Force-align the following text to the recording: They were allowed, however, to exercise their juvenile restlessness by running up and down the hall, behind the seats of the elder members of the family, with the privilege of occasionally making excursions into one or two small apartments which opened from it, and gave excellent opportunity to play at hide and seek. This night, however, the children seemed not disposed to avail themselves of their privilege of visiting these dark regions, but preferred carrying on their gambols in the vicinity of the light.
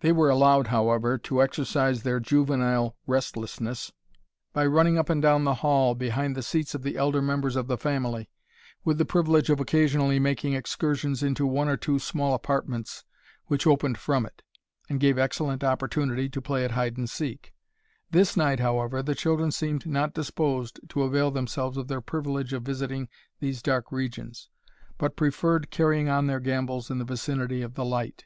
They 0.00 0.10
were 0.10 0.28
allowed, 0.28 0.66
however, 0.74 1.18
to 1.18 1.40
exercise 1.40 2.02
their 2.02 2.18
juvenile 2.18 2.96
restlessness 3.06 3.92
by 4.52 4.66
running 4.66 4.98
up 4.98 5.08
and 5.08 5.22
down 5.22 5.44
the 5.44 5.54
hall, 5.62 5.94
behind 5.94 6.34
the 6.36 6.42
seats 6.42 6.74
of 6.74 6.82
the 6.82 6.96
elder 6.96 7.22
members 7.22 7.54
of 7.54 7.68
the 7.68 7.78
family, 7.78 8.28
with 8.82 8.98
the 8.98 9.04
privilege 9.04 9.50
of 9.50 9.60
occasionally 9.60 10.18
making 10.18 10.52
excursions 10.54 11.22
into 11.22 11.46
one 11.46 11.68
or 11.68 11.76
two 11.76 12.00
small 12.00 12.34
apartments 12.34 13.04
which 13.46 13.68
opened 13.68 13.98
from 13.98 14.26
it, 14.26 14.42
and 14.88 14.98
gave 14.98 15.16
excellent 15.16 15.62
opportunity 15.62 16.28
to 16.28 16.42
play 16.42 16.64
at 16.64 16.72
hide 16.72 16.96
and 16.96 17.08
seek. 17.08 17.54
This 18.10 18.36
night, 18.36 18.58
however, 18.58 19.00
the 19.00 19.14
children 19.14 19.52
seemed 19.52 19.86
not 19.86 20.12
disposed 20.12 20.80
to 20.88 21.04
avail 21.04 21.30
themselves 21.30 21.76
of 21.76 21.86
their 21.86 22.00
privilege 22.00 22.52
of 22.52 22.64
visiting 22.64 23.08
these 23.38 23.62
dark 23.62 23.92
regions, 23.92 24.48
but 24.98 25.14
preferred 25.14 25.70
carrying 25.70 26.08
on 26.08 26.26
their 26.26 26.40
gambols 26.40 26.90
in 26.90 26.98
the 26.98 27.04
vicinity 27.04 27.62
of 27.62 27.74
the 27.74 27.84
light. 27.84 28.24